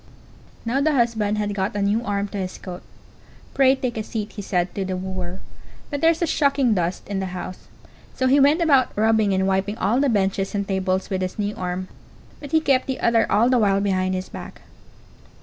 Now 0.65 0.81
the 0.81 0.93
husband 0.93 1.37
had 1.37 1.53
got 1.53 1.75
a 1.75 1.81
new 1.83 2.03
arm 2.03 2.27
to 2.29 2.39
his 2.39 2.57
coat. 2.57 2.81
"Pray, 3.53 3.75
take 3.75 3.97
a 3.97 4.03
seat," 4.03 4.31
he 4.31 4.41
said 4.41 4.73
to 4.73 4.83
the 4.83 4.97
wooer; 4.97 5.41
"but 5.91 6.01
there's 6.01 6.23
a 6.23 6.25
shocking 6.25 6.73
dust 6.73 7.07
in 7.07 7.19
the 7.19 7.37
house." 7.37 7.67
So 8.15 8.25
he 8.25 8.39
went 8.39 8.63
about 8.63 8.97
rubbing 8.97 9.31
and 9.31 9.45
wiping 9.45 9.77
all 9.77 9.99
the 9.99 10.09
benches 10.09 10.55
and 10.55 10.67
tables 10.67 11.11
with 11.11 11.21
his 11.21 11.37
new 11.37 11.55
arm, 11.55 11.87
but 12.39 12.51
he 12.51 12.61
kept 12.61 12.87
the 12.87 12.99
other 12.99 13.31
all 13.31 13.47
the 13.47 13.59
while 13.59 13.79
behind 13.79 14.15
his 14.15 14.27
back. 14.27 14.63